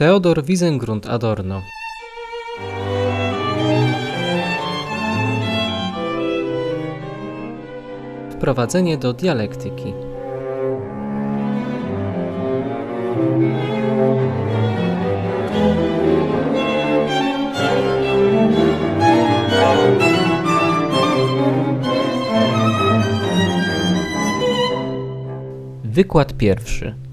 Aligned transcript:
Theodor 0.00 0.44
Wiesengrund 0.44 1.06
Adorno 1.06 1.62
Wprowadzenie 8.30 8.98
do 8.98 9.12
dialektyki 9.12 9.94
Wykład 25.84 26.36
pierwszy. 26.36 27.09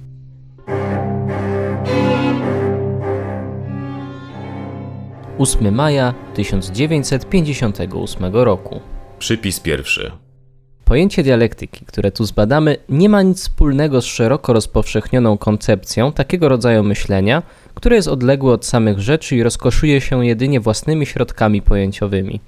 Ósmy 5.38 5.72
maja 5.72 6.14
1958 6.34 8.34
roku. 8.34 8.80
Przypis 9.20 9.60
pierwszy. 9.60 10.12
Pojęcie 10.86 11.24
dialektyki, 11.24 11.86
które 11.86 12.12
tu 12.12 12.26
zbadamy, 12.26 12.78
nie 12.90 13.10
ma 13.10 13.22
nic 13.22 13.42
wspólnego 13.42 14.02
z 14.02 14.06
szeroko 14.06 14.54
rozpowszechnioną 14.54 15.38
koncepcją 15.38 16.12
takiego 16.12 16.50
rodzaju 16.50 16.84
myślenia, 16.84 17.44
które 17.74 17.96
jest 17.96 18.08
odległe 18.08 18.54
od 18.54 18.66
samych 18.66 19.00
rzeczy 19.00 19.36
i 19.36 19.44
rozkoszuje 19.44 20.02
się 20.02 20.26
jedynie 20.26 20.60
własnymi 20.60 21.06
środkami 21.06 21.62
pojęciowymi. 21.62 22.40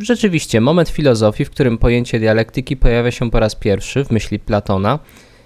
Rzeczywiście, 0.00 0.60
moment 0.60 0.88
filozofii, 0.88 1.44
w 1.44 1.50
którym 1.50 1.78
pojęcie 1.78 2.18
dialektyki 2.18 2.76
pojawia 2.76 3.10
się 3.10 3.30
po 3.30 3.40
raz 3.40 3.54
pierwszy 3.54 4.04
w 4.04 4.10
myśli 4.10 4.38
Platona, 4.38 4.98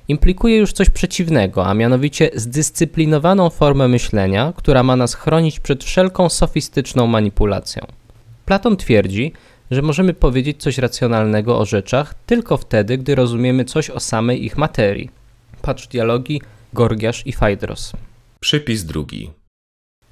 implikuje 0.08 0.56
już 0.56 0.72
coś 0.72 0.90
przeciwnego, 0.90 1.66
a 1.66 1.74
mianowicie 1.74 2.30
zdyscyplinowaną 2.34 3.50
formę 3.50 3.88
myślenia, 3.88 4.52
która 4.56 4.82
ma 4.82 4.96
nas 4.96 5.14
chronić 5.14 5.60
przed 5.60 5.84
wszelką 5.84 6.28
sofistyczną 6.28 7.06
manipulacją. 7.06 7.86
Platon 8.44 8.76
twierdzi, 8.76 9.32
że 9.70 9.82
możemy 9.82 10.14
powiedzieć 10.14 10.62
coś 10.62 10.78
racjonalnego 10.78 11.58
o 11.58 11.64
rzeczach 11.64 12.14
tylko 12.26 12.56
wtedy, 12.56 12.98
gdy 12.98 13.14
rozumiemy 13.14 13.64
coś 13.64 13.90
o 13.90 14.00
samej 14.00 14.44
ich 14.44 14.58
materii. 14.58 15.10
Patrz 15.62 15.86
dialogi 15.86 16.42
Gorgiasz 16.72 17.26
i 17.26 17.32
Fajdros. 17.32 17.92
Przypis 18.40 18.84
drugi. 18.84 19.41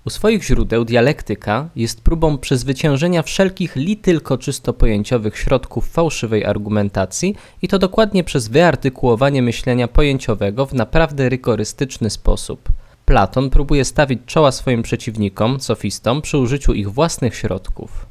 U 0.04 0.10
swoich 0.10 0.44
źródeł 0.44 0.84
dialektyka 0.84 1.68
jest 1.76 2.00
próbą 2.00 2.38
przezwyciężenia 2.38 3.22
wszelkich 3.22 3.76
li 3.76 3.96
tylko 3.96 4.38
czysto 4.38 4.72
pojęciowych 4.72 5.38
środków 5.38 5.88
fałszywej 5.88 6.44
argumentacji 6.44 7.36
i 7.62 7.68
to 7.68 7.78
dokładnie 7.78 8.24
przez 8.24 8.48
wyartykułowanie 8.48 9.42
myślenia 9.42 9.88
pojęciowego 9.88 10.66
w 10.66 10.74
naprawdę 10.74 11.28
rygorystyczny 11.28 12.10
sposób. 12.10 12.68
Platon 13.04 13.50
próbuje 13.50 13.84
stawić 13.84 14.20
czoła 14.26 14.52
swoim 14.52 14.82
przeciwnikom, 14.82 15.60
sofistom, 15.60 16.22
przy 16.22 16.38
użyciu 16.38 16.72
ich 16.72 16.92
własnych 16.92 17.36
środków. 17.36 18.09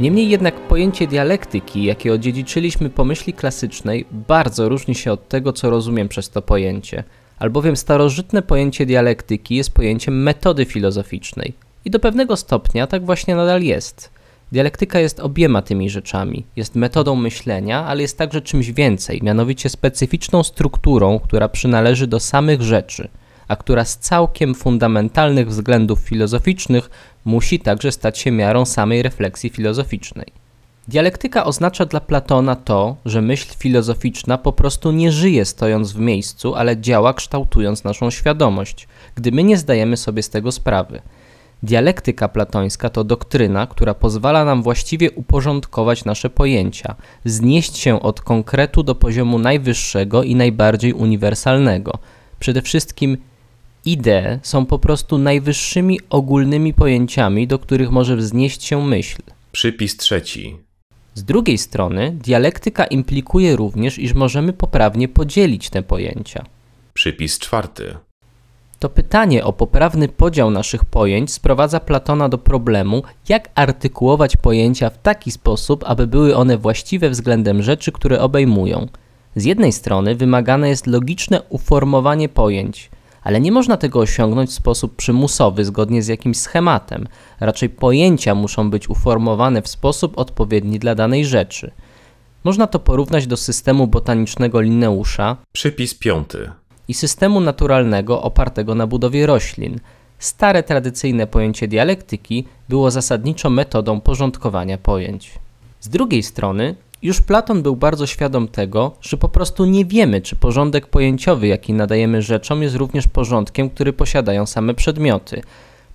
Niemniej 0.00 0.28
jednak 0.28 0.60
pojęcie 0.60 1.06
dialektyki, 1.06 1.84
jakie 1.84 2.12
odziedziczyliśmy 2.12 2.90
po 2.90 3.04
myśli 3.04 3.32
klasycznej, 3.32 4.06
bardzo 4.28 4.68
różni 4.68 4.94
się 4.94 5.12
od 5.12 5.28
tego, 5.28 5.52
co 5.52 5.70
rozumiem 5.70 6.08
przez 6.08 6.30
to 6.30 6.42
pojęcie, 6.42 7.04
albowiem 7.38 7.76
starożytne 7.76 8.42
pojęcie 8.42 8.86
dialektyki 8.86 9.56
jest 9.56 9.74
pojęciem 9.74 10.22
metody 10.22 10.64
filozoficznej. 10.64 11.54
I 11.84 11.90
do 11.90 12.00
pewnego 12.00 12.36
stopnia 12.36 12.86
tak 12.86 13.04
właśnie 13.06 13.34
nadal 13.34 13.62
jest. 13.62 14.10
Dialektyka 14.52 15.00
jest 15.00 15.20
obiema 15.20 15.62
tymi 15.62 15.90
rzeczami. 15.90 16.44
Jest 16.56 16.74
metodą 16.74 17.14
myślenia, 17.14 17.84
ale 17.84 18.02
jest 18.02 18.18
także 18.18 18.40
czymś 18.40 18.70
więcej, 18.70 19.20
mianowicie 19.22 19.68
specyficzną 19.68 20.42
strukturą, 20.42 21.18
która 21.18 21.48
przynależy 21.48 22.06
do 22.06 22.20
samych 22.20 22.62
rzeczy, 22.62 23.08
a 23.48 23.56
która 23.56 23.84
z 23.84 23.98
całkiem 23.98 24.54
fundamentalnych 24.54 25.48
względów 25.48 26.00
filozoficznych 26.00 26.90
musi 27.24 27.60
także 27.60 27.92
stać 27.92 28.18
się 28.18 28.30
miarą 28.30 28.64
samej 28.64 29.02
refleksji 29.02 29.50
filozoficznej. 29.50 30.26
Dialektyka 30.88 31.44
oznacza 31.44 31.86
dla 31.86 32.00
Platona 32.00 32.56
to, 32.56 32.96
że 33.04 33.22
myśl 33.22 33.54
filozoficzna 33.58 34.38
po 34.38 34.52
prostu 34.52 34.92
nie 34.92 35.12
żyje 35.12 35.44
stojąc 35.44 35.92
w 35.92 35.98
miejscu, 35.98 36.54
ale 36.54 36.76
działa 36.76 37.14
kształtując 37.14 37.84
naszą 37.84 38.10
świadomość, 38.10 38.88
gdy 39.14 39.32
my 39.32 39.44
nie 39.44 39.56
zdajemy 39.56 39.96
sobie 39.96 40.22
z 40.22 40.30
tego 40.30 40.52
sprawy. 40.52 41.02
Dialektyka 41.62 42.28
platońska 42.28 42.90
to 42.90 43.04
doktryna, 43.04 43.66
która 43.66 43.94
pozwala 43.94 44.44
nam 44.44 44.62
właściwie 44.62 45.10
uporządkować 45.10 46.04
nasze 46.04 46.30
pojęcia, 46.30 46.94
znieść 47.24 47.78
się 47.78 48.02
od 48.02 48.20
konkretu 48.20 48.82
do 48.82 48.94
poziomu 48.94 49.38
najwyższego 49.38 50.22
i 50.22 50.34
najbardziej 50.34 50.92
uniwersalnego. 50.92 51.98
Przede 52.38 52.62
wszystkim 52.62 53.16
idee 53.86 54.38
są 54.42 54.66
po 54.66 54.78
prostu 54.78 55.18
najwyższymi 55.18 56.00
ogólnymi 56.10 56.74
pojęciami, 56.74 57.46
do 57.46 57.58
których 57.58 57.90
może 57.90 58.16
wznieść 58.16 58.64
się 58.64 58.86
myśl. 58.86 59.22
Przypis 59.52 59.96
trzeci. 59.96 60.56
Z 61.14 61.24
drugiej 61.24 61.58
strony, 61.58 62.16
dialektyka 62.24 62.84
implikuje 62.84 63.56
również, 63.56 63.98
iż 63.98 64.14
możemy 64.14 64.52
poprawnie 64.52 65.08
podzielić 65.08 65.70
te 65.70 65.82
pojęcia. 65.82 66.44
Przypis 66.94 67.38
czwarty. 67.38 67.96
To 68.78 68.88
pytanie 68.88 69.44
o 69.44 69.52
poprawny 69.52 70.08
podział 70.08 70.50
naszych 70.50 70.84
pojęć 70.84 71.32
sprowadza 71.32 71.80
Platona 71.80 72.28
do 72.28 72.38
problemu, 72.38 73.02
jak 73.28 73.50
artykułować 73.54 74.36
pojęcia 74.36 74.90
w 74.90 75.02
taki 75.02 75.30
sposób, 75.30 75.84
aby 75.86 76.06
były 76.06 76.36
one 76.36 76.58
właściwe 76.58 77.10
względem 77.10 77.62
rzeczy, 77.62 77.92
które 77.92 78.20
obejmują. 78.20 78.88
Z 79.36 79.44
jednej 79.44 79.72
strony 79.72 80.14
wymagane 80.14 80.68
jest 80.68 80.86
logiczne 80.86 81.42
uformowanie 81.48 82.28
pojęć, 82.28 82.90
ale 83.26 83.40
nie 83.40 83.52
można 83.52 83.76
tego 83.76 84.00
osiągnąć 84.00 84.50
w 84.50 84.52
sposób 84.52 84.96
przymusowy, 84.96 85.64
zgodnie 85.64 86.02
z 86.02 86.08
jakimś 86.08 86.36
schematem. 86.36 87.08
Raczej 87.40 87.68
pojęcia 87.68 88.34
muszą 88.34 88.70
być 88.70 88.88
uformowane 88.88 89.62
w 89.62 89.68
sposób 89.68 90.18
odpowiedni 90.18 90.78
dla 90.78 90.94
danej 90.94 91.24
rzeczy. 91.24 91.70
Można 92.44 92.66
to 92.66 92.78
porównać 92.78 93.26
do 93.26 93.36
systemu 93.36 93.86
botanicznego 93.86 94.60
Linneusza 94.60 95.36
Przypis 95.52 95.94
piąty. 95.94 96.50
i 96.88 96.94
systemu 96.94 97.40
naturalnego 97.40 98.22
opartego 98.22 98.74
na 98.74 98.86
budowie 98.86 99.26
roślin. 99.26 99.80
Stare 100.18 100.62
tradycyjne 100.62 101.26
pojęcie 101.26 101.68
dialektyki 101.68 102.44
było 102.68 102.90
zasadniczo 102.90 103.50
metodą 103.50 104.00
porządkowania 104.00 104.78
pojęć. 104.78 105.32
Z 105.80 105.88
drugiej 105.88 106.22
strony, 106.22 106.74
już 107.06 107.20
Platon 107.20 107.62
był 107.62 107.76
bardzo 107.76 108.06
świadom 108.06 108.48
tego, 108.48 108.92
że 109.00 109.16
po 109.16 109.28
prostu 109.28 109.64
nie 109.64 109.84
wiemy, 109.84 110.20
czy 110.20 110.36
porządek 110.36 110.86
pojęciowy, 110.86 111.46
jaki 111.46 111.72
nadajemy 111.72 112.22
rzeczom, 112.22 112.62
jest 112.62 112.76
również 112.76 113.08
porządkiem, 113.08 113.70
który 113.70 113.92
posiadają 113.92 114.46
same 114.46 114.74
przedmioty. 114.74 115.42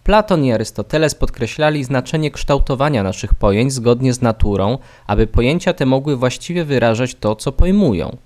Platon 0.04 0.46
i 0.46 0.52
Arystoteles 0.52 1.16
podkreślali 1.16 1.84
znaczenie 1.84 2.32
kształtowania 2.32 3.04
naszych 3.04 3.34
pojęć 3.34 3.74
zgodnie 3.74 4.14
z 4.14 4.22
naturą, 4.22 4.78
aby 5.08 5.28
pojęcia 5.28 5.74
te 5.74 5.86
mogły 5.86 6.18
właściwie 6.18 6.66
wyrażać 6.66 7.16
to, 7.16 7.36
co 7.36 7.52
pojmują. 7.52 8.18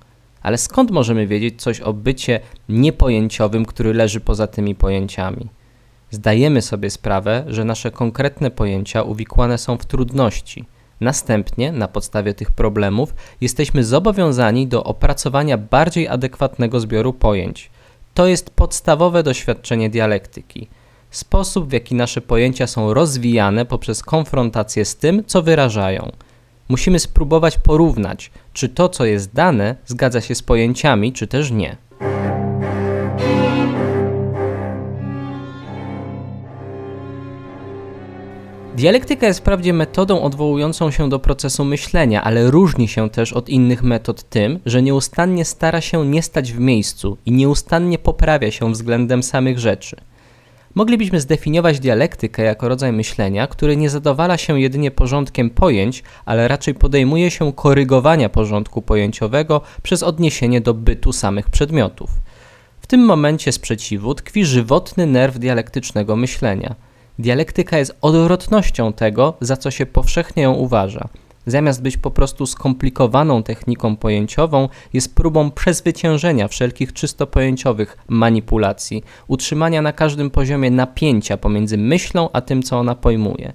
Ale 0.41 0.57
skąd 0.57 0.91
możemy 0.91 1.27
wiedzieć 1.27 1.61
coś 1.61 1.81
o 1.81 1.93
bycie 1.93 2.39
niepojęciowym, 2.69 3.65
który 3.65 3.93
leży 3.93 4.19
poza 4.19 4.47
tymi 4.47 4.75
pojęciami? 4.75 5.49
Zdajemy 6.11 6.61
sobie 6.61 6.89
sprawę, 6.89 7.43
że 7.47 7.65
nasze 7.65 7.91
konkretne 7.91 8.51
pojęcia 8.51 9.03
uwikłane 9.03 9.57
są 9.57 9.77
w 9.77 9.85
trudności. 9.85 10.65
Następnie, 11.01 11.71
na 11.71 11.87
podstawie 11.87 12.33
tych 12.33 12.51
problemów, 12.51 13.15
jesteśmy 13.41 13.83
zobowiązani 13.83 14.67
do 14.67 14.83
opracowania 14.83 15.57
bardziej 15.57 16.07
adekwatnego 16.07 16.79
zbioru 16.79 17.13
pojęć. 17.13 17.69
To 18.13 18.27
jest 18.27 18.49
podstawowe 18.49 19.23
doświadczenie 19.23 19.89
dialektyki. 19.89 20.67
Sposób, 21.11 21.69
w 21.69 21.71
jaki 21.71 21.95
nasze 21.95 22.21
pojęcia 22.21 22.67
są 22.67 22.93
rozwijane 22.93 23.65
poprzez 23.65 24.03
konfrontację 24.03 24.85
z 24.85 24.95
tym, 24.95 25.23
co 25.25 25.41
wyrażają. 25.41 26.11
Musimy 26.69 26.99
spróbować 26.99 27.57
porównać, 27.57 28.31
czy 28.53 28.69
to, 28.69 28.89
co 28.89 29.05
jest 29.05 29.33
dane, 29.33 29.75
zgadza 29.85 30.21
się 30.21 30.35
z 30.35 30.41
pojęciami, 30.43 31.13
czy 31.13 31.27
też 31.27 31.51
nie. 31.51 31.77
Dialektyka 38.75 39.27
jest 39.27 39.39
wprawdzie 39.39 39.73
metodą 39.73 40.21
odwołującą 40.21 40.91
się 40.91 41.09
do 41.09 41.19
procesu 41.19 41.65
myślenia, 41.65 42.23
ale 42.23 42.51
różni 42.51 42.87
się 42.87 43.09
też 43.09 43.33
od 43.33 43.49
innych 43.49 43.83
metod 43.83 44.29
tym, 44.29 44.59
że 44.65 44.81
nieustannie 44.81 45.45
stara 45.45 45.81
się 45.81 46.05
nie 46.05 46.21
stać 46.21 46.53
w 46.53 46.59
miejscu 46.59 47.17
i 47.25 47.31
nieustannie 47.31 47.97
poprawia 47.97 48.51
się 48.51 48.71
względem 48.71 49.23
samych 49.23 49.59
rzeczy. 49.59 49.95
Moglibyśmy 50.75 51.19
zdefiniować 51.19 51.79
dialektykę 51.79 52.43
jako 52.43 52.69
rodzaj 52.69 52.93
myślenia, 52.93 53.47
który 53.47 53.77
nie 53.77 53.89
zadowala 53.89 54.37
się 54.37 54.61
jedynie 54.61 54.91
porządkiem 54.91 55.49
pojęć, 55.49 56.03
ale 56.25 56.47
raczej 56.47 56.73
podejmuje 56.73 57.31
się 57.31 57.53
korygowania 57.53 58.29
porządku 58.29 58.81
pojęciowego 58.81 59.61
przez 59.83 60.03
odniesienie 60.03 60.61
do 60.61 60.73
bytu 60.73 61.13
samych 61.13 61.49
przedmiotów. 61.49 62.09
W 62.81 62.87
tym 62.87 63.05
momencie 63.05 63.51
sprzeciwu 63.51 64.15
tkwi 64.15 64.45
żywotny 64.45 65.05
nerw 65.05 65.39
dialektycznego 65.39 66.15
myślenia– 66.15 66.75
Dialektyka 67.19 67.77
jest 67.77 67.97
odwrotnością 68.01 68.93
tego, 68.93 69.33
za 69.41 69.57
co 69.57 69.71
się 69.71 69.85
powszechnie 69.85 70.43
ją 70.43 70.53
uważa. 70.53 71.07
zamiast 71.47 71.81
być 71.81 71.97
po 71.97 72.11
prostu 72.11 72.45
skomplikowaną 72.45 73.43
techniką 73.43 73.95
pojęciową, 73.95 74.69
jest 74.93 75.15
próbą 75.15 75.51
przezwyciężenia 75.51 76.47
wszelkich 76.47 76.93
czysto 76.93 77.27
pojęciowych 77.27 77.97
manipulacji, 78.07 79.03
utrzymania 79.27 79.81
na 79.81 79.93
każdym 79.93 80.29
poziomie 80.29 80.71
napięcia 80.71 81.37
pomiędzy 81.37 81.77
myślą 81.77 82.29
a 82.33 82.41
tym, 82.41 82.63
co 82.63 82.79
ona 82.79 82.95
pojmuje. 82.95 83.53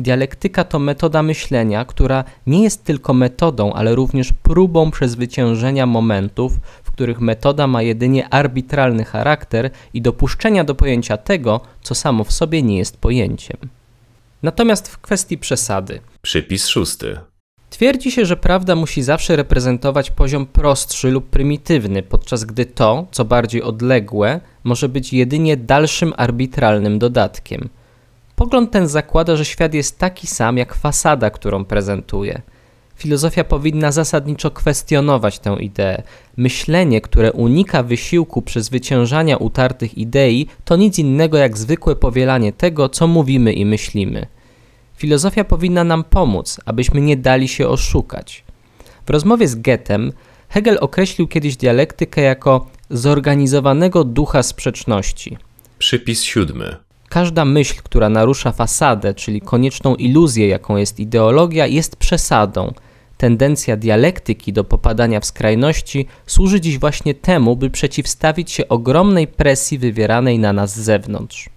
Dialektyka 0.00 0.64
to 0.64 0.78
metoda 0.78 1.22
myślenia, 1.22 1.84
która 1.84 2.24
nie 2.46 2.62
jest 2.62 2.84
tylko 2.84 3.14
metodą, 3.14 3.72
ale 3.72 3.94
również 3.94 4.32
próbą 4.42 4.90
przezwyciężenia 4.90 5.86
momentów, 5.86 6.52
w 6.82 6.90
których 6.90 7.20
metoda 7.20 7.66
ma 7.66 7.82
jedynie 7.82 8.28
arbitralny 8.28 9.04
charakter 9.04 9.70
i 9.94 10.02
dopuszczenia 10.02 10.64
do 10.64 10.74
pojęcia 10.74 11.16
tego, 11.16 11.60
co 11.82 11.94
samo 11.94 12.24
w 12.24 12.32
sobie 12.32 12.62
nie 12.62 12.78
jest 12.78 12.96
pojęciem. 12.96 13.56
Natomiast 14.42 14.88
w 14.88 14.98
kwestii 14.98 15.38
przesady. 15.38 16.00
Przypis 16.22 16.66
szósty. 16.66 17.18
Twierdzi 17.70 18.10
się, 18.10 18.26
że 18.26 18.36
prawda 18.36 18.76
musi 18.76 19.02
zawsze 19.02 19.36
reprezentować 19.36 20.10
poziom 20.10 20.46
prostszy 20.46 21.10
lub 21.10 21.30
prymitywny, 21.30 22.02
podczas 22.02 22.44
gdy 22.44 22.66
to, 22.66 23.06
co 23.10 23.24
bardziej 23.24 23.62
odległe, 23.62 24.40
może 24.64 24.88
być 24.88 25.12
jedynie 25.12 25.56
dalszym 25.56 26.12
arbitralnym 26.16 26.98
dodatkiem. 26.98 27.68
Pogląd 28.40 28.70
ten 28.70 28.88
zakłada, 28.88 29.36
że 29.36 29.44
świat 29.44 29.74
jest 29.74 29.98
taki 29.98 30.26
sam 30.26 30.56
jak 30.56 30.74
fasada, 30.74 31.30
którą 31.30 31.64
prezentuje. 31.64 32.42
Filozofia 32.96 33.44
powinna 33.44 33.92
zasadniczo 33.92 34.50
kwestionować 34.50 35.38
tę 35.38 35.56
ideę. 35.60 36.02
Myślenie, 36.36 37.00
które 37.00 37.32
unika 37.32 37.82
wysiłku 37.82 38.42
przezwyciężania 38.42 39.36
utartych 39.36 39.98
idei, 39.98 40.46
to 40.64 40.76
nic 40.76 40.98
innego 40.98 41.38
jak 41.38 41.58
zwykłe 41.58 41.96
powielanie 41.96 42.52
tego, 42.52 42.88
co 42.88 43.06
mówimy 43.06 43.52
i 43.52 43.64
myślimy. 43.64 44.26
Filozofia 44.96 45.44
powinna 45.44 45.84
nam 45.84 46.04
pomóc, 46.04 46.60
abyśmy 46.64 47.00
nie 47.00 47.16
dali 47.16 47.48
się 47.48 47.68
oszukać. 47.68 48.44
W 49.06 49.10
rozmowie 49.10 49.48
z 49.48 49.54
Goethem 49.54 50.12
Hegel 50.48 50.78
określił 50.80 51.28
kiedyś 51.28 51.56
dialektykę 51.56 52.20
jako 52.20 52.66
zorganizowanego 52.90 54.04
ducha 54.04 54.42
sprzeczności. 54.42 55.36
Przypis 55.78 56.22
siódmy. 56.22 56.89
Każda 57.10 57.44
myśl, 57.44 57.74
która 57.82 58.08
narusza 58.08 58.52
fasadę, 58.52 59.14
czyli 59.14 59.40
konieczną 59.40 59.94
iluzję, 59.94 60.48
jaką 60.48 60.76
jest 60.76 61.00
ideologia, 61.00 61.66
jest 61.66 61.96
przesadą. 61.96 62.74
Tendencja 63.16 63.76
dialektyki 63.76 64.52
do 64.52 64.64
popadania 64.64 65.20
w 65.20 65.24
skrajności 65.24 66.06
służy 66.26 66.60
dziś 66.60 66.78
właśnie 66.78 67.14
temu, 67.14 67.56
by 67.56 67.70
przeciwstawić 67.70 68.50
się 68.50 68.68
ogromnej 68.68 69.26
presji 69.26 69.78
wywieranej 69.78 70.38
na 70.38 70.52
nas 70.52 70.74
z 70.74 70.80
zewnątrz. 70.80 71.48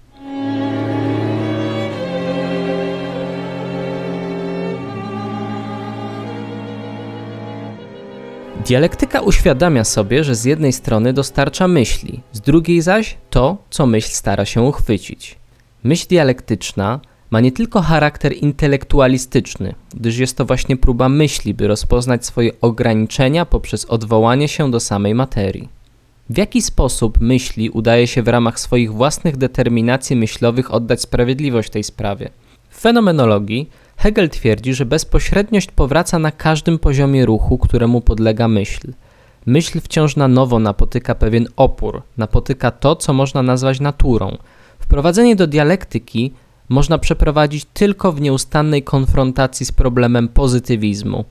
Dialektyka 8.65 9.21
uświadamia 9.21 9.83
sobie, 9.83 10.23
że 10.23 10.35
z 10.35 10.45
jednej 10.45 10.73
strony 10.73 11.13
dostarcza 11.13 11.67
myśli, 11.67 12.19
z 12.31 12.41
drugiej 12.41 12.81
zaś 12.81 13.17
to, 13.29 13.57
co 13.69 13.85
myśl 13.85 14.09
stara 14.09 14.45
się 14.45 14.61
uchwycić. 14.61 15.42
Myśl 15.83 16.07
dialektyczna 16.09 16.99
ma 17.31 17.39
nie 17.39 17.51
tylko 17.51 17.81
charakter 17.81 18.33
intelektualistyczny, 18.33 19.75
gdyż 19.93 20.17
jest 20.17 20.37
to 20.37 20.45
właśnie 20.45 20.77
próba 20.77 21.09
myśli, 21.09 21.53
by 21.53 21.67
rozpoznać 21.67 22.25
swoje 22.25 22.51
ograniczenia 22.61 23.45
poprzez 23.45 23.85
odwołanie 23.85 24.47
się 24.47 24.71
do 24.71 24.79
samej 24.79 25.15
materii. 25.15 25.69
W 26.29 26.37
jaki 26.37 26.61
sposób 26.61 27.19
myśli 27.19 27.69
udaje 27.69 28.07
się 28.07 28.23
w 28.23 28.27
ramach 28.27 28.59
swoich 28.59 28.93
własnych 28.93 29.37
determinacji 29.37 30.15
myślowych 30.15 30.73
oddać 30.73 31.01
sprawiedliwość 31.01 31.69
tej 31.69 31.83
sprawie? 31.83 32.29
W 32.69 32.79
fenomenologii 32.79 33.69
Hegel 33.97 34.29
twierdzi, 34.29 34.73
że 34.73 34.85
bezpośredniość 34.85 35.71
powraca 35.71 36.19
na 36.19 36.31
każdym 36.31 36.79
poziomie 36.79 37.25
ruchu, 37.25 37.57
któremu 37.57 38.01
podlega 38.01 38.47
myśl. 38.47 38.93
Myśl 39.45 39.81
wciąż 39.81 40.15
na 40.15 40.27
nowo 40.27 40.59
napotyka 40.59 41.15
pewien 41.15 41.47
opór, 41.55 42.01
napotyka 42.17 42.71
to, 42.71 42.95
co 42.95 43.13
można 43.13 43.43
nazwać 43.43 43.79
naturą. 43.79 44.37
Wprowadzenie 44.83 45.35
do 45.35 45.47
dialektyki 45.47 46.33
można 46.69 46.97
przeprowadzić 46.97 47.65
tylko 47.73 48.11
w 48.11 48.21
nieustannej 48.21 48.83
konfrontacji 48.83 49.65
z 49.65 49.71
problemem 49.71 50.27
pozytywizmu. 50.27 51.25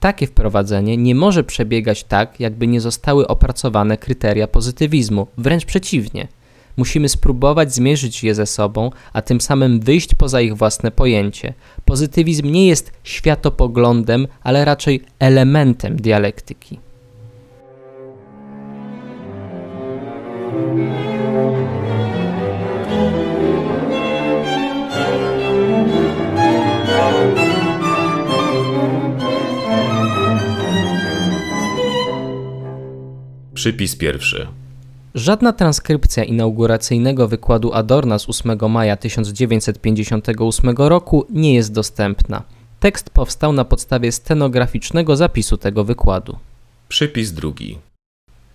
Takie 0.00 0.26
wprowadzenie 0.26 0.96
nie 0.96 1.14
może 1.14 1.44
przebiegać 1.44 2.04
tak, 2.04 2.40
jakby 2.40 2.66
nie 2.66 2.80
zostały 2.80 3.26
opracowane 3.26 3.96
kryteria 3.96 4.48
pozytywizmu, 4.48 5.26
wręcz 5.38 5.64
przeciwnie. 5.64 6.28
Musimy 6.76 7.08
spróbować 7.08 7.74
zmierzyć 7.74 8.24
je 8.24 8.34
ze 8.34 8.46
sobą, 8.46 8.90
a 9.12 9.22
tym 9.22 9.40
samym 9.40 9.80
wyjść 9.80 10.14
poza 10.14 10.40
ich 10.40 10.56
własne 10.56 10.90
pojęcie. 10.90 11.54
Pozytywizm 11.84 12.52
nie 12.52 12.66
jest 12.66 12.92
światopoglądem, 13.04 14.26
ale 14.42 14.64
raczej 14.64 15.02
elementem 15.18 15.96
dialektyki. 15.96 16.78
Przypis 33.58 33.96
pierwszy. 33.96 34.46
Żadna 35.14 35.52
transkrypcja 35.52 36.24
inauguracyjnego 36.24 37.28
wykładu 37.28 37.72
Adorna 37.72 38.18
z 38.18 38.28
8 38.28 38.70
maja 38.70 38.96
1958 38.96 40.76
roku 40.76 41.26
nie 41.30 41.54
jest 41.54 41.72
dostępna. 41.72 42.42
Tekst 42.80 43.10
powstał 43.10 43.52
na 43.52 43.64
podstawie 43.64 44.12
stenograficznego 44.12 45.16
zapisu 45.16 45.56
tego 45.56 45.84
wykładu. 45.84 46.36
Przypis 46.88 47.32
drugi. 47.32 47.78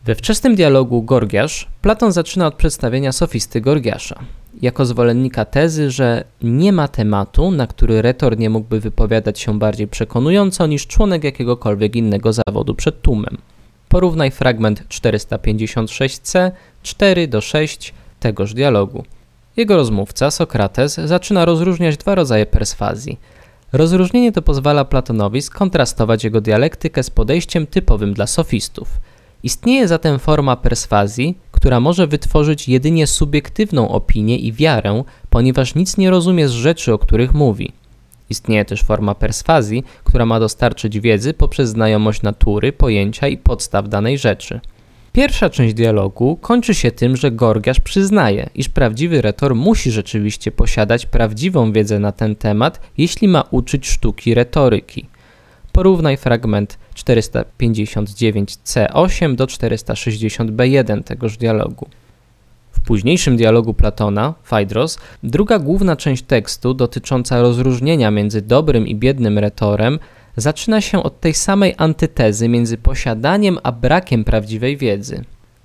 We 0.06 0.16
wczesnym 0.16 0.56
dialogu 0.56 1.02
Gorgiasz 1.02 1.68
Platon 1.82 2.12
zaczyna 2.12 2.48
od 2.48 2.56
przedstawienia 2.56 3.12
sofisty 3.12 3.62
Gorgiasza. 3.62 4.20
Jako 4.62 4.86
zwolennika 4.86 5.46
tezy, 5.46 5.92
że 5.92 6.24
nie 6.42 6.74
ma 6.74 6.88
tematu, 6.88 7.52
na 7.52 7.68
który 7.68 8.02
retor 8.02 8.38
nie 8.38 8.50
mógłby 8.50 8.80
wypowiadać 8.80 9.40
się 9.40 9.60
bardziej 9.60 9.88
przekonująco 9.88 10.68
niż 10.68 10.88
członek 10.88 11.24
jakiegokolwiek 11.24 11.96
innego 11.96 12.34
zawodu 12.34 12.76
przed 12.76 13.02
tłumem. 13.02 13.38
Porównaj 13.94 14.32
fragment 14.32 14.84
456c 14.90 16.52
4 16.84 17.28
do 17.28 17.42
6 17.42 17.94
tegoż 18.20 18.54
dialogu. 18.54 19.04
Jego 19.58 19.76
rozmówca, 19.76 20.32
Sokrates, 20.32 20.96
zaczyna 21.06 21.46
rozróżniać 21.46 21.98
dwa 21.98 22.16
rodzaje 22.16 22.46
perswazji. 22.46 23.20
Rozróżnienie 23.74 24.32
to 24.32 24.42
pozwala 24.42 24.86
Platonowi 24.86 25.42
skontrastować 25.42 26.24
jego 26.24 26.42
dialektykę 26.42 27.04
z 27.04 27.10
podejściem 27.10 27.68
typowym 27.68 28.14
dla 28.14 28.28
sofistów. 28.28 28.88
Istnieje 29.44 29.88
zatem 29.88 30.20
forma 30.20 30.56
perswazji, 30.56 31.38
która 31.52 31.80
może 31.80 32.08
wytworzyć 32.08 32.70
jedynie 32.70 33.08
subiektywną 33.08 33.90
opinię 33.90 34.38
i 34.38 34.54
wiarę, 34.54 35.04
ponieważ 35.30 35.76
nic 35.76 35.98
nie 35.98 36.10
rozumie 36.10 36.48
z 36.48 36.52
rzeczy, 36.52 36.94
o 36.94 36.98
których 36.98 37.34
mówi. 37.34 37.72
Istnieje 38.34 38.66
też 38.66 38.84
forma 38.84 39.16
perswazji, 39.16 39.84
która 40.04 40.26
ma 40.26 40.40
dostarczyć 40.40 41.00
wiedzy 41.00 41.34
poprzez 41.34 41.70
znajomość 41.70 42.22
natury, 42.22 42.72
pojęcia 42.72 43.28
i 43.28 43.38
podstaw 43.38 43.90
danej 43.90 44.18
rzeczy. 44.18 44.60
Pierwsza 45.12 45.50
część 45.50 45.74
dialogu 45.74 46.38
kończy 46.42 46.74
się 46.74 46.92
tym, 46.92 47.18
że 47.18 47.32
Gorgiasz 47.32 47.80
przyznaje, 47.80 48.50
iż 48.56 48.70
prawdziwy 48.70 49.22
retor 49.22 49.56
musi 49.56 49.92
rzeczywiście 49.92 50.52
posiadać 50.52 51.06
prawdziwą 51.06 51.72
wiedzę 51.72 52.00
na 52.00 52.12
ten 52.12 52.36
temat, 52.36 52.82
jeśli 52.98 53.28
ma 53.28 53.44
uczyć 53.52 53.88
sztuki 53.88 54.34
retoryki. 54.34 55.06
Porównaj 55.72 56.18
fragment 56.18 56.78
459c8 56.96 59.36
do 59.36 59.46
460b1 59.46 61.04
tegoż 61.04 61.38
dialogu. 61.38 61.88
W 62.84 62.86
późniejszym 62.86 63.38
dialogu 63.38 63.74
Platona, 63.74 64.34
Phaedros, 64.44 65.00
druga 65.24 65.60
główna 65.60 65.96
część 65.96 66.24
tekstu 66.24 66.74
dotycząca 66.74 67.42
rozróżnienia 67.42 68.12
między 68.12 68.42
dobrym 68.42 68.88
i 68.88 68.96
biednym 68.96 69.40
retorem 69.40 70.00
zaczyna 70.38 70.82
się 70.82 71.04
od 71.04 71.20
tej 71.20 71.34
samej 71.34 71.76
antytezy 71.78 72.50
między 72.50 72.78
posiadaniem 72.78 73.58
a 73.64 73.72
brakiem 73.72 74.24
prawdziwej 74.24 74.78
wiedzy. 74.78 75.24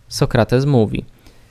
Sokrates 0.08 0.66
mówi: 0.66 1.04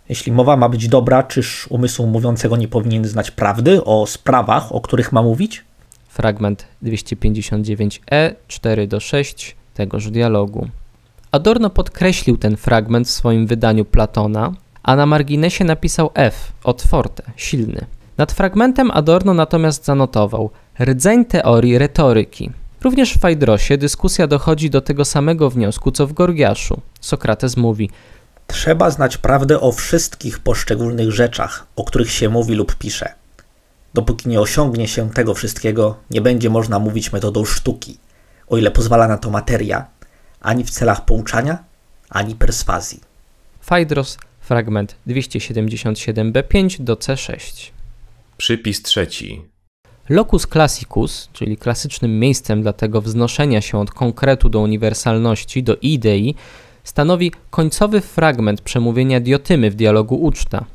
Jeśli 0.09 0.31
mowa 0.31 0.57
ma 0.57 0.69
być 0.69 0.87
dobra, 0.87 1.23
czyż 1.23 1.67
umysł 1.69 2.07
mówiącego 2.07 2.57
nie 2.57 2.67
powinien 2.67 3.05
znać 3.05 3.31
prawdy 3.31 3.83
o 3.83 4.05
sprawach, 4.05 4.71
o 4.71 4.81
których 4.81 5.11
ma 5.11 5.21
mówić? 5.21 5.65
Fragment 6.07 6.65
259e 6.83 8.33
4 8.47 8.87
do 8.87 8.99
6 8.99 9.55
tegoż 9.73 10.09
dialogu. 10.09 10.67
Adorno 11.31 11.69
podkreślił 11.69 12.37
ten 12.37 12.57
fragment 12.57 13.07
w 13.07 13.11
swoim 13.11 13.47
wydaniu 13.47 13.85
Platona, 13.85 14.53
a 14.87 14.95
na 14.95 15.05
marginesie 15.05 15.63
napisał 15.65 16.09
F 16.13 16.51
od 16.63 16.81
forte, 16.81 17.23
silny. 17.35 17.85
Nad 18.17 18.31
fragmentem 18.31 18.91
Adorno 18.91 19.33
natomiast 19.33 19.85
zanotował 19.85 20.49
rdzeń 20.79 21.25
teorii 21.25 21.77
retoryki. 21.77 22.51
Również 22.81 23.13
w 23.13 23.19
Fajdrosie 23.19 23.77
dyskusja 23.77 24.27
dochodzi 24.27 24.69
do 24.69 24.81
tego 24.81 25.05
samego 25.05 25.49
wniosku, 25.49 25.91
co 25.91 26.07
w 26.07 26.13
Gorgiaszu. 26.13 26.81
Sokrates 27.01 27.57
mówi: 27.57 27.89
Trzeba 28.47 28.89
znać 28.89 29.17
prawdę 29.17 29.59
o 29.59 29.71
wszystkich 29.71 30.39
poszczególnych 30.39 31.11
rzeczach, 31.11 31.67
o 31.75 31.83
których 31.83 32.11
się 32.11 32.29
mówi 32.29 32.55
lub 32.55 32.75
pisze. 32.75 33.13
Dopóki 33.93 34.29
nie 34.29 34.41
osiągnie 34.41 34.87
się 34.87 35.09
tego 35.09 35.33
wszystkiego, 35.33 35.95
nie 36.11 36.21
będzie 36.21 36.49
można 36.49 36.79
mówić 36.79 37.11
metodą 37.11 37.45
sztuki, 37.45 37.97
o 38.47 38.57
ile 38.57 38.71
pozwala 38.71 39.07
na 39.07 39.17
to 39.17 39.29
materia, 39.29 39.85
ani 40.41 40.63
w 40.63 40.69
celach 40.69 41.05
pouczania, 41.05 41.57
ani 42.09 42.35
perswazji. 42.35 43.01
Phaedros, 43.61 44.17
fragment 44.47 44.95
277b5 45.07 46.81
do 46.83 46.95
C6. 46.95 47.71
Przypis 48.37 48.81
trzeci. 48.81 49.41
Locus 50.09 50.47
classicus, 50.47 51.29
czyli 51.33 51.57
klasycznym 51.57 52.19
miejscem 52.19 52.61
dla 52.61 52.73
tego 52.73 53.01
wznoszenia 53.01 53.61
się 53.61 53.79
od 53.79 53.91
konkretu 53.91 54.49
do 54.49 54.59
uniwersalności, 54.59 55.63
do 55.63 55.77
idei, 55.81 56.35
stanowi 56.83 57.31
końcowy 57.49 58.01
fragment 58.01 58.61
przemówienia 58.61 59.19
Diotymy 59.19 59.71
w 59.71 59.75
dialogu 59.75 60.15
uczta. 60.15 60.65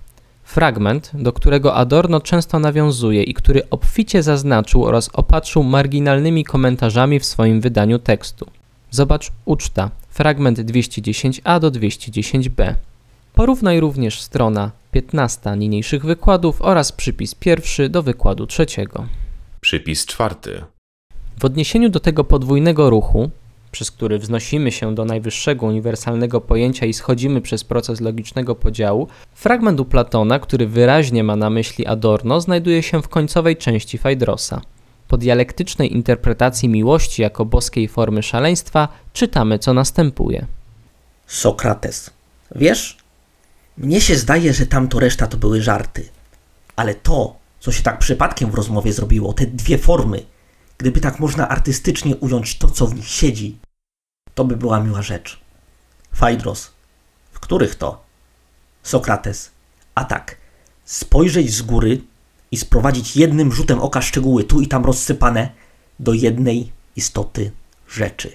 Fragment, 0.44 1.10
do 1.14 1.32
którego 1.32 1.74
Adorno 1.74 2.20
często 2.20 2.58
nawiązuje 2.58 3.22
i 3.22 3.34
który 3.34 3.68
obficie 3.70 4.22
zaznaczył 4.22 4.84
oraz 4.84 5.10
opatrzył 5.12 5.62
marginalnymi 5.62 6.44
komentarzami 6.44 7.20
w 7.20 7.24
swoim 7.24 7.60
wydaniu 7.60 7.98
tekstu. 7.98 8.46
Zobacz 8.90 9.32
uczta, 9.44 9.90
fragment 10.08 10.58
210a 10.58 11.60
do 11.60 11.70
210b. 11.70 12.74
Porównaj 13.34 13.80
również 13.80 14.20
strona 14.20 14.70
15 14.90 15.56
niniejszych 15.56 16.04
wykładów 16.04 16.62
oraz 16.62 16.92
przypis 16.92 17.34
pierwszy 17.34 17.88
do 17.88 18.02
wykładu 18.02 18.46
trzeciego. 18.46 19.06
Przypis 19.60 20.06
czwarty. 20.06 20.62
W 21.38 21.44
odniesieniu 21.44 21.88
do 21.88 22.00
tego 22.00 22.24
podwójnego 22.24 22.90
ruchu, 22.90 23.30
przez 23.70 23.90
który 23.90 24.18
wznosimy 24.18 24.72
się 24.72 24.94
do 24.94 25.04
najwyższego 25.04 25.66
uniwersalnego 25.66 26.40
pojęcia 26.40 26.86
i 26.86 26.92
schodzimy 26.92 27.40
przez 27.40 27.64
proces 27.64 28.00
logicznego 28.00 28.54
podziału, 28.54 29.08
fragment 29.34 29.80
u 29.80 29.84
Platona, 29.84 30.38
który 30.38 30.66
wyraźnie 30.66 31.24
ma 31.24 31.36
na 31.36 31.50
myśli 31.50 31.86
Adorno, 31.86 32.40
znajduje 32.40 32.82
się 32.82 33.02
w 33.02 33.08
końcowej 33.08 33.56
części 33.56 33.98
Phaedrosa. 33.98 34.60
Po 35.08 35.16
dialektycznej 35.16 35.92
interpretacji 35.92 36.68
miłości 36.68 37.22
jako 37.22 37.44
boskiej 37.44 37.88
formy 37.88 38.22
szaleństwa 38.22 38.88
czytamy, 39.12 39.58
co 39.58 39.74
następuje. 39.74 40.46
Sokrates. 41.26 42.10
Wiesz, 42.54 43.01
mnie 43.76 44.00
się 44.00 44.16
zdaje, 44.16 44.52
że 44.52 44.66
tamto 44.66 45.00
reszta 45.00 45.26
to 45.26 45.36
były 45.36 45.62
żarty. 45.62 46.08
Ale 46.76 46.94
to, 46.94 47.36
co 47.60 47.72
się 47.72 47.82
tak 47.82 47.98
przypadkiem 47.98 48.50
w 48.50 48.54
rozmowie 48.54 48.92
zrobiło, 48.92 49.32
te 49.32 49.46
dwie 49.46 49.78
formy, 49.78 50.24
gdyby 50.78 51.00
tak 51.00 51.20
można 51.20 51.48
artystycznie 51.48 52.16
ująć 52.16 52.58
to, 52.58 52.70
co 52.70 52.86
w 52.86 52.94
nich 52.94 53.08
siedzi, 53.08 53.58
to 54.34 54.44
by 54.44 54.56
była 54.56 54.80
miła 54.80 55.02
rzecz. 55.02 55.40
Phaedros. 56.12 56.70
W 57.32 57.40
których 57.40 57.74
to? 57.74 58.04
Sokrates. 58.82 59.50
A 59.94 60.04
tak, 60.04 60.36
spojrzeć 60.84 61.52
z 61.52 61.62
góry 61.62 62.00
i 62.50 62.56
sprowadzić 62.56 63.16
jednym 63.16 63.52
rzutem 63.52 63.80
oka 63.80 64.02
szczegóły 64.02 64.44
tu 64.44 64.60
i 64.60 64.68
tam 64.68 64.84
rozsypane 64.84 65.50
do 66.00 66.12
jednej 66.12 66.72
istoty 66.96 67.52
rzeczy. 67.88 68.32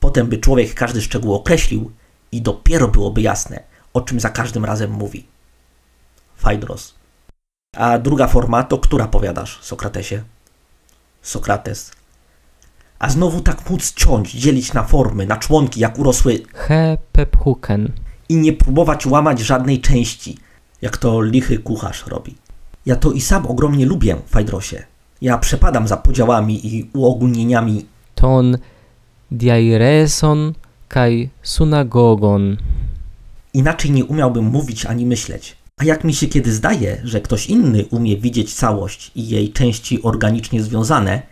Potem 0.00 0.26
by 0.26 0.38
człowiek 0.38 0.74
każdy 0.74 1.02
szczegół 1.02 1.34
określił 1.34 1.90
i 2.32 2.42
dopiero 2.42 2.88
byłoby 2.88 3.22
jasne, 3.22 3.69
o 3.92 4.00
czym 4.00 4.20
za 4.20 4.30
każdym 4.30 4.64
razem 4.64 4.90
mówi. 4.90 5.26
Phaedros. 6.36 6.94
A 7.76 7.98
druga 7.98 8.26
forma 8.26 8.62
to 8.64 8.78
która 8.78 9.06
powiadasz, 9.08 9.58
Sokratesie? 9.62 10.22
Sokrates. 11.22 11.92
A 12.98 13.10
znowu 13.10 13.40
tak 13.40 13.70
móc 13.70 13.92
ciąć, 13.94 14.32
dzielić 14.32 14.72
na 14.72 14.82
formy, 14.82 15.26
na 15.26 15.36
członki, 15.36 15.80
jak 15.80 15.98
urosły 15.98 16.42
He 16.54 16.98
pephuken. 17.12 17.92
i 18.28 18.36
nie 18.36 18.52
próbować 18.52 19.06
łamać 19.06 19.40
żadnej 19.40 19.80
części, 19.80 20.38
jak 20.82 20.96
to 20.96 21.22
lichy 21.22 21.58
kucharz 21.58 22.06
robi. 22.06 22.34
Ja 22.86 22.96
to 22.96 23.12
i 23.12 23.20
sam 23.20 23.46
ogromnie 23.46 23.86
lubię, 23.86 24.16
Fajdrosie. 24.26 24.84
Ja 25.22 25.38
przepadam 25.38 25.88
za 25.88 25.96
podziałami 25.96 26.66
i 26.66 26.90
uogólnieniami. 26.92 27.86
Ton 28.14 28.58
diaireson 29.30 30.52
kai 30.88 31.30
sunagogon. 31.42 32.56
Inaczej 33.54 33.90
nie 33.90 34.04
umiałbym 34.04 34.44
mówić 34.44 34.86
ani 34.86 35.06
myśleć. 35.06 35.56
A 35.76 35.84
jak 35.84 36.04
mi 36.04 36.14
się 36.14 36.26
kiedy 36.26 36.52
zdaje, 36.52 37.00
że 37.04 37.20
ktoś 37.20 37.46
inny 37.46 37.84
umie 37.90 38.16
widzieć 38.16 38.54
całość 38.54 39.10
i 39.14 39.28
jej 39.28 39.52
części 39.52 40.02
organicznie 40.02 40.62
związane, 40.62 41.22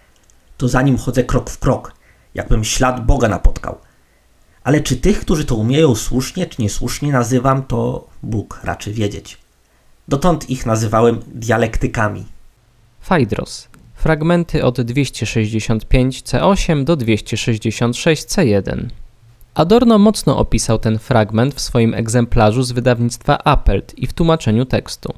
to 0.56 0.68
za 0.68 0.82
nim 0.82 0.98
chodzę 0.98 1.24
krok 1.24 1.50
w 1.50 1.58
krok, 1.58 1.94
jakbym 2.34 2.64
ślad 2.64 3.06
Boga 3.06 3.28
napotkał. 3.28 3.78
Ale 4.64 4.80
czy 4.80 4.96
tych, 4.96 5.20
którzy 5.20 5.44
to 5.44 5.54
umieją 5.54 5.94
słusznie 5.94 6.46
czy 6.46 6.62
niesłusznie 6.62 7.12
nazywam, 7.12 7.62
to 7.62 8.08
Bóg 8.22 8.60
raczy 8.64 8.92
wiedzieć. 8.92 9.38
Dotąd 10.08 10.50
ich 10.50 10.66
nazywałem 10.66 11.20
dialektykami. 11.34 12.24
Phaedros. 13.00 13.68
Fragmenty 13.94 14.64
od 14.64 14.78
265c8 14.78 16.84
do 16.84 16.96
266c1. 16.96 18.88
Adorno 19.58 19.98
mocno 19.98 20.38
opisał 20.38 20.78
ten 20.78 20.98
fragment 20.98 21.54
w 21.54 21.60
swoim 21.60 21.94
egzemplarzu 21.94 22.62
z 22.62 22.72
wydawnictwa 22.72 23.38
Appelt 23.44 23.98
i 23.98 24.06
w 24.06 24.12
tłumaczeniu 24.12 24.64
tekstu. 24.64 25.14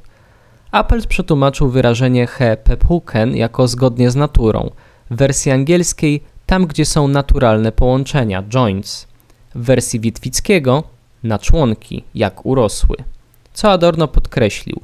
Appelt 0.70 1.06
przetłumaczył 1.06 1.68
wyrażenie 1.68 2.26
he 2.26 2.56
pephuken 2.56 3.36
jako 3.36 3.68
zgodnie 3.68 4.10
z 4.10 4.16
naturą. 4.16 4.70
W 5.10 5.16
wersji 5.16 5.52
angielskiej 5.52 6.22
tam, 6.46 6.66
gdzie 6.66 6.84
są 6.84 7.08
naturalne 7.08 7.72
połączenia, 7.72 8.42
joints. 8.42 9.06
W 9.54 9.64
wersji 9.64 10.00
Witwickiego 10.00 10.82
na 11.22 11.38
członki, 11.38 12.04
jak 12.14 12.46
urosły. 12.46 12.96
Co 13.52 13.70
Adorno 13.70 14.08
podkreślił. 14.08 14.80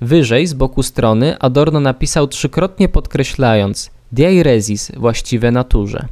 Wyżej, 0.00 0.46
z 0.46 0.54
boku 0.54 0.82
strony, 0.82 1.38
Adorno 1.38 1.80
napisał 1.80 2.28
trzykrotnie 2.28 2.88
podkreślając 2.88 3.90
diairesis 4.12 4.92
właściwe 4.96 5.50
naturze. 5.50 6.08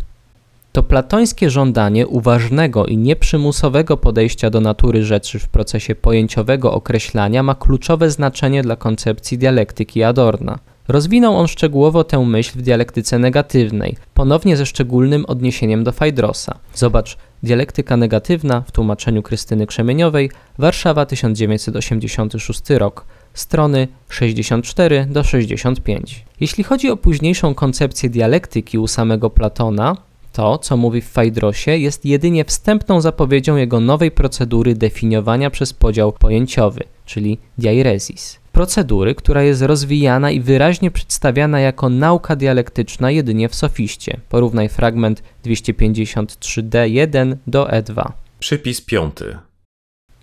To 0.78 0.82
platońskie 0.82 1.50
żądanie 1.50 2.06
uważnego 2.06 2.86
i 2.86 2.96
nieprzymusowego 2.96 3.96
podejścia 3.96 4.50
do 4.50 4.60
natury 4.60 5.04
rzeczy 5.04 5.38
w 5.38 5.48
procesie 5.48 5.94
pojęciowego 5.94 6.72
określania 6.72 7.42
ma 7.42 7.54
kluczowe 7.54 8.10
znaczenie 8.10 8.62
dla 8.62 8.76
koncepcji 8.76 9.38
dialektyki 9.38 10.02
Adorna. 10.02 10.58
Rozwinął 10.88 11.36
on 11.36 11.48
szczegółowo 11.48 12.04
tę 12.04 12.18
myśl 12.26 12.58
w 12.58 12.62
dialektyce 12.62 13.18
negatywnej, 13.18 13.96
ponownie 14.14 14.56
ze 14.56 14.66
szczególnym 14.66 15.24
odniesieniem 15.26 15.84
do 15.84 15.92
Fajdrosa. 15.92 16.58
Zobacz, 16.74 17.16
dialektyka 17.42 17.96
negatywna 17.96 18.60
w 18.60 18.72
tłumaczeniu 18.72 19.22
Krystyny 19.22 19.66
Krzemieniowej, 19.66 20.30
Warszawa 20.58 21.06
1986 21.06 22.70
rok, 22.70 23.04
strony 23.34 23.88
64 24.08 25.06
do 25.10 25.24
65. 25.24 26.24
Jeśli 26.40 26.64
chodzi 26.64 26.90
o 26.90 26.96
późniejszą 26.96 27.54
koncepcję 27.54 28.10
dialektyki 28.10 28.78
u 28.78 28.86
samego 28.86 29.30
Platona, 29.30 30.07
to, 30.38 30.58
co 30.58 30.76
mówi 30.76 31.00
w 31.00 31.08
Fajdrosie, 31.08 31.76
jest 31.76 32.04
jedynie 32.04 32.44
wstępną 32.44 33.00
zapowiedzią 33.00 33.56
jego 33.56 33.80
nowej 33.80 34.10
procedury 34.10 34.74
definiowania 34.74 35.50
przez 35.50 35.72
podział 35.72 36.12
pojęciowy, 36.12 36.80
czyli 37.06 37.38
diairesis. 37.58 38.38
Procedury, 38.52 39.14
która 39.14 39.42
jest 39.42 39.62
rozwijana 39.62 40.30
i 40.30 40.40
wyraźnie 40.40 40.90
przedstawiana 40.90 41.60
jako 41.60 41.88
nauka 41.88 42.36
dialektyczna 42.36 43.10
jedynie 43.10 43.48
w 43.48 43.54
sofiście. 43.54 44.20
Porównaj 44.28 44.68
fragment 44.68 45.22
253d1 45.44 47.36
do 47.46 47.64
E2. 47.64 48.12
Przypis 48.38 48.80
piąty. 48.80 49.36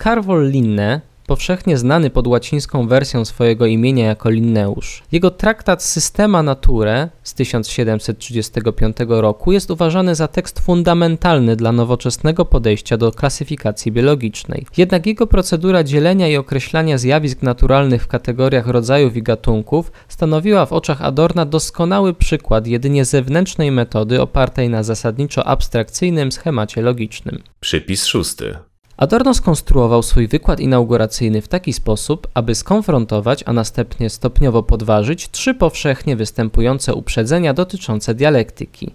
Carvol 0.03 0.49
Linne, 0.49 1.01
powszechnie 1.27 1.77
znany 1.77 2.09
pod 2.09 2.27
łacińską 2.27 2.87
wersją 2.87 3.25
swojego 3.25 3.65
imienia 3.65 4.05
jako 4.05 4.29
Linneusz. 4.29 5.03
Jego 5.11 5.31
traktat 5.31 5.83
Systema 5.83 6.43
Naturae 6.43 7.09
z 7.23 7.33
1735 7.33 8.97
roku 9.07 9.51
jest 9.51 9.71
uważany 9.71 10.15
za 10.15 10.27
tekst 10.27 10.59
fundamentalny 10.59 11.55
dla 11.55 11.71
nowoczesnego 11.71 12.45
podejścia 12.45 12.97
do 12.97 13.11
klasyfikacji 13.11 13.91
biologicznej. 13.91 14.65
Jednak 14.77 15.05
jego 15.05 15.27
procedura 15.27 15.83
dzielenia 15.83 16.27
i 16.27 16.37
określania 16.37 16.97
zjawisk 16.97 17.41
naturalnych 17.41 18.03
w 18.03 18.07
kategoriach 18.07 18.67
rodzajów 18.67 19.17
i 19.17 19.23
gatunków 19.23 19.91
stanowiła 20.07 20.65
w 20.65 20.73
oczach 20.73 21.01
Adorna 21.01 21.45
doskonały 21.45 22.13
przykład 22.13 22.67
jedynie 22.67 23.05
zewnętrznej 23.05 23.71
metody 23.71 24.21
opartej 24.21 24.69
na 24.69 24.83
zasadniczo 24.83 25.47
abstrakcyjnym 25.47 26.31
schemacie 26.31 26.81
logicznym. 26.81 27.43
Przypis 27.59 28.05
szósty. 28.05 28.57
Adorno 28.97 29.33
skonstruował 29.33 30.03
swój 30.03 30.27
wykład 30.27 30.59
inauguracyjny 30.59 31.41
w 31.41 31.47
taki 31.47 31.73
sposób, 31.73 32.27
aby 32.33 32.55
skonfrontować, 32.55 33.43
a 33.45 33.53
następnie 33.53 34.09
stopniowo 34.09 34.63
podważyć 34.63 35.31
trzy 35.31 35.53
powszechnie 35.53 36.15
występujące 36.15 36.93
uprzedzenia 36.93 37.53
dotyczące 37.53 38.13
dialektyki. 38.13 38.91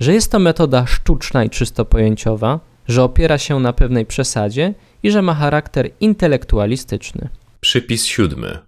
Że 0.00 0.12
jest 0.12 0.32
to 0.32 0.38
metoda 0.38 0.86
sztuczna 0.86 1.44
i 1.44 1.50
czysto 1.50 1.84
pojęciowa, 1.84 2.60
że 2.88 3.04
opiera 3.04 3.38
się 3.38 3.60
na 3.60 3.72
pewnej 3.72 4.06
przesadzie 4.06 4.74
i 5.02 5.10
że 5.10 5.22
ma 5.22 5.34
charakter 5.34 5.90
intelektualistyczny. 6.00 7.28
Przypis 7.60 8.04
siódmy. 8.04 8.58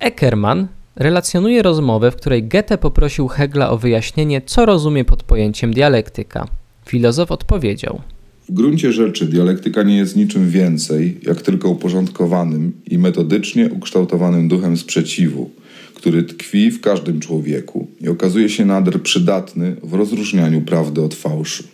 Eckermann 0.00 0.66
relacjonuje 0.96 1.62
rozmowę, 1.62 2.10
w 2.10 2.16
której 2.16 2.48
Goethe 2.48 2.78
poprosił 2.78 3.28
Hegla 3.28 3.70
o 3.70 3.78
wyjaśnienie, 3.78 4.42
co 4.42 4.66
rozumie 4.66 5.04
pod 5.04 5.22
pojęciem 5.22 5.74
dialektyka. 5.74 6.46
Filozof 6.84 7.30
odpowiedział– 7.30 8.00
W 8.48 8.52
gruncie 8.52 8.92
rzeczy 8.92 9.26
dialektyka 9.26 9.82
nie 9.82 9.96
jest 9.96 10.16
niczym 10.16 10.50
więcej, 10.50 11.20
jak 11.22 11.42
tylko 11.42 11.68
uporządkowanym 11.68 12.72
i 12.86 12.98
metodycznie 12.98 13.70
ukształtowanym 13.70 14.48
duchem 14.48 14.76
sprzeciwu, 14.76 15.50
który 15.94 16.22
tkwi 16.22 16.70
w 16.70 16.80
każdym 16.80 17.20
człowieku 17.20 17.86
i 18.00 18.08
okazuje 18.08 18.48
się 18.48 18.64
nader 18.64 19.02
przydatny 19.02 19.76
w 19.82 19.94
rozróżnianiu 19.94 20.62
prawdy 20.62 21.02
od 21.02 21.14
fałszu. 21.14 21.64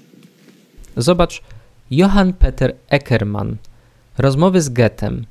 Zobacz 0.96 1.42
Johann 1.90 2.32
Peter 2.32 2.74
Eckermann. 2.88 3.56
Rozmowy 4.18 4.62
z 4.62 4.68
Goethem 4.68 5.24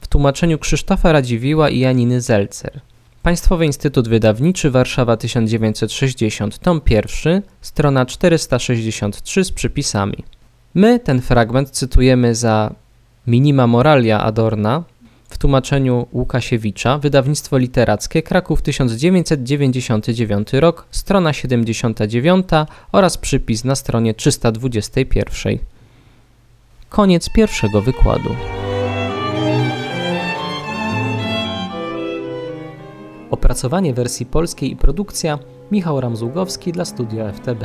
w 0.00 0.08
tłumaczeniu 0.08 0.58
Krzysztofa 0.58 1.12
Radziwiła 1.12 1.70
i 1.70 1.78
Janiny 1.78 2.20
Zelcer. 2.20 2.80
Państwowy 3.22 3.66
Instytut 3.66 4.08
Wydawniczy 4.08 4.70
Warszawa 4.70 5.16
1960, 5.16 6.58
tom 6.58 6.80
1, 6.90 7.42
strona 7.60 8.06
463 8.06 9.44
z 9.44 9.52
przypisami. 9.52 10.24
My 10.76 11.00
ten 11.00 11.20
fragment 11.20 11.70
cytujemy 11.70 12.34
za 12.34 12.74
Minima 13.26 13.66
Moralia 13.66 14.22
Adorna 14.22 14.82
w 15.28 15.38
tłumaczeniu 15.38 16.06
Łukasiewicza, 16.12 16.98
wydawnictwo 16.98 17.58
literackie 17.58 18.22
Kraków 18.22 18.62
1999 18.62 20.52
rok, 20.52 20.86
strona 20.90 21.32
79 21.32 22.46
oraz 22.92 23.18
przypis 23.18 23.64
na 23.64 23.74
stronie 23.74 24.14
321. 24.14 25.58
Koniec 26.88 27.30
pierwszego 27.30 27.82
wykładu. 27.82 28.36
Opracowanie 33.30 33.94
wersji 33.94 34.26
polskiej 34.26 34.72
i 34.72 34.76
produkcja 34.76 35.38
Michał 35.70 36.00
Ramzługowski 36.00 36.72
dla 36.72 36.84
Studia 36.84 37.32
FTB. 37.32 37.64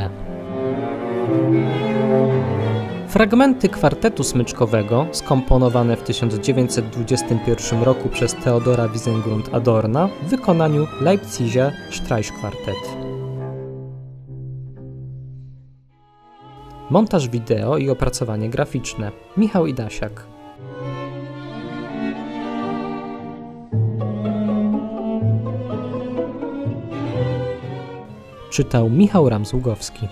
Fragmenty 3.12 3.70
kwartetu 3.70 4.24
smyczkowego, 4.24 5.08
skomponowane 5.12 5.98
w 5.98 6.04
1921 6.04 7.84
roku 7.84 8.10
przez 8.10 8.36
Theodora 8.36 8.88
Wiesengrund 8.90 9.50
Adorna 9.54 10.08
w 10.08 10.30
wykonaniu 10.30 10.88
Leipziger 11.02 11.74
Streichquartett. 11.90 12.98
Montaż 16.90 17.30
wideo 17.30 17.78
i 17.78 17.90
opracowanie 17.90 18.50
graficzne 18.50 19.12
Michał 19.38 19.68
Idasiak. 19.68 20.26
Czytał 28.50 28.90
Michał 28.90 29.30
Ramzługowski. 29.30 30.08